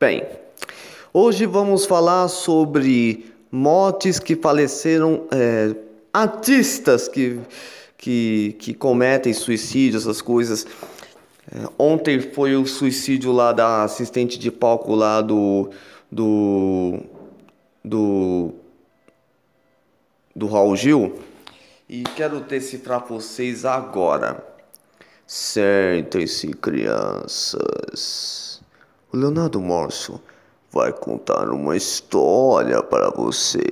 [0.00, 0.24] Bem,
[1.12, 5.74] hoje vamos falar sobre mortes que faleceram, é,
[6.12, 7.40] artistas que,
[7.96, 10.64] que, que cometem suicídio, essas coisas.
[11.50, 15.68] É, ontem foi o suicídio lá da assistente de palco lá do.
[16.12, 17.00] do.
[17.84, 18.52] do.
[20.32, 21.18] do Raul Gil.
[21.88, 24.46] E quero decifrar vocês agora.
[25.26, 28.47] Sentem-se, crianças.
[29.10, 30.20] O Leonardo Morso
[30.70, 33.64] vai contar uma história para vocês.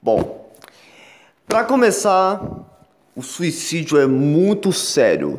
[0.00, 0.50] Bom,
[1.46, 2.40] para começar,
[3.14, 5.38] o suicídio é muito sério.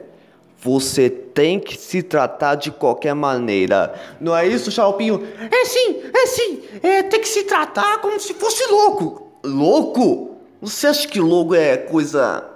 [0.62, 3.96] Você tem que se tratar de qualquer maneira.
[4.22, 5.28] Não é isso, Chalpinho?
[5.40, 6.64] É sim, é sim.
[6.84, 9.32] É, tem que se tratar como se fosse louco.
[9.44, 10.37] Louco?
[10.62, 12.50] Você acha que louco é coisa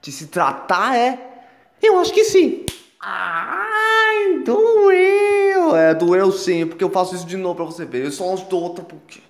[0.00, 1.18] de se tratar, é?
[1.82, 2.64] Eu acho que sim.
[3.00, 5.74] Ai, doeu.
[5.74, 8.04] É, doeu sim, porque eu faço isso de novo pra você ver.
[8.04, 9.20] Eu só dou outra porque...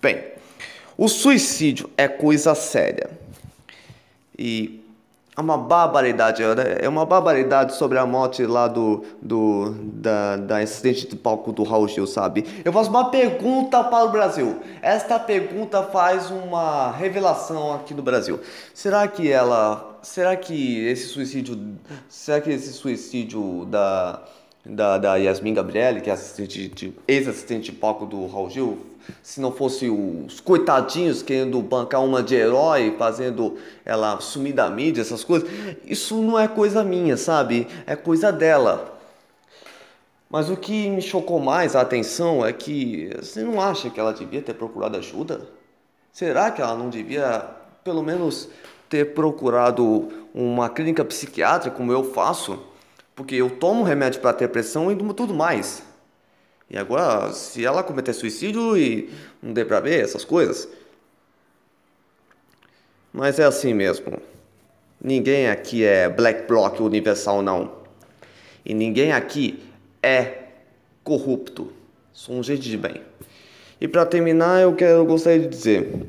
[0.00, 0.24] Bem,
[0.96, 3.10] o suicídio é coisa séria.
[4.38, 4.84] E
[5.38, 11.06] é uma barbaridade, é uma barbaridade sobre a morte lá do, do da, da assistente
[11.06, 12.44] de palco do Raul Gil, sabe?
[12.64, 14.60] Eu faço uma pergunta para o Brasil.
[14.82, 18.40] Esta pergunta faz uma revelação aqui no Brasil.
[18.74, 21.56] Será que ela, será que esse suicídio,
[22.08, 24.20] será que esse suicídio da
[24.64, 28.78] da, da Yasmin Gabriele, que é assistente ex-assistente de palco do Raul Gil,
[29.22, 35.00] se não fosse os coitadinhos querendo bancar uma de herói, fazendo ela sumir da mídia,
[35.00, 35.48] essas coisas,
[35.84, 37.66] isso não é coisa minha, sabe?
[37.86, 38.98] É coisa dela.
[40.30, 44.12] Mas o que me chocou mais a atenção é que você não acha que ela
[44.12, 45.48] devia ter procurado ajuda?
[46.12, 47.46] Será que ela não devia,
[47.82, 48.48] pelo menos,
[48.90, 52.58] ter procurado uma clínica psiquiátrica como eu faço?
[53.18, 55.82] Porque eu tomo remédio para ter pressão e tudo mais.
[56.70, 59.10] E agora, se ela cometer suicídio e
[59.42, 60.68] não der pra ver essas coisas.
[63.12, 64.22] Mas é assim mesmo.
[65.02, 67.72] Ninguém aqui é Black Bloc Universal, não.
[68.64, 69.64] E ninguém aqui
[70.00, 70.44] é
[71.02, 71.72] corrupto.
[72.12, 73.02] Sou um jeito de bem.
[73.80, 76.06] E para terminar, eu quero eu gostaria de dizer: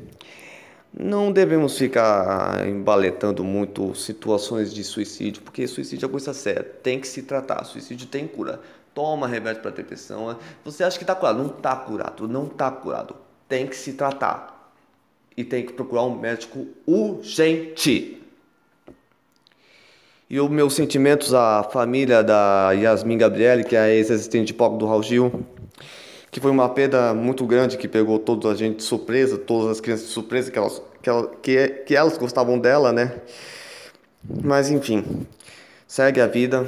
[0.92, 7.06] não devemos ficar embaletando muito situações de suicídio, porque suicídio é coisa séria, tem que
[7.06, 7.64] se tratar.
[7.64, 8.60] Suicídio tem cura
[8.94, 10.36] toma remédio para depressão.
[10.64, 11.38] Você acha que está curado?
[11.38, 13.16] Não está curado, não está curado.
[13.48, 14.72] Tem que se tratar
[15.36, 18.20] e tem que procurar um médico urgente.
[20.28, 24.86] E os meus sentimentos à família da Yasmin Gabriele, que é ex-assistente de palco do
[24.86, 25.44] Raul Gil,
[26.30, 29.80] que foi uma perda muito grande que pegou toda a gente de surpresa, todas as
[29.80, 33.20] crianças de surpresa, que elas, que, ela, que, que elas gostavam dela, né?
[34.42, 35.26] Mas enfim,
[35.86, 36.64] segue a vida.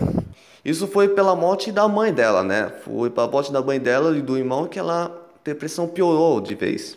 [0.64, 2.72] Isso foi pela morte da mãe dela, né?
[2.84, 6.54] Foi pela morte da mãe dela e do irmão que ela a depressão piorou de
[6.54, 6.96] vez.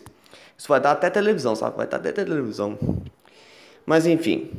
[0.56, 1.76] Isso vai dar até televisão, sabe?
[1.76, 2.78] Vai dar até televisão.
[3.84, 4.50] Mas enfim.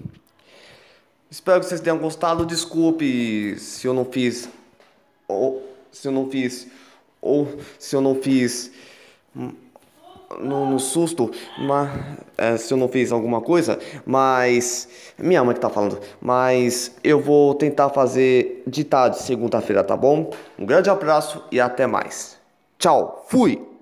[1.29, 2.45] Espero que vocês tenham gostado.
[2.45, 4.49] Desculpe se eu não fiz
[5.27, 6.67] ou se eu não fiz
[7.21, 7.47] ou
[7.79, 8.71] se eu não fiz
[10.39, 11.89] no, no susto, mas
[12.37, 17.19] é, se eu não fiz alguma coisa, mas minha mãe que tá falando, mas eu
[17.19, 20.31] vou tentar fazer de tarde segunda-feira, tá bom?
[20.57, 22.37] Um grande abraço e até mais.
[22.77, 23.76] Tchau, fui.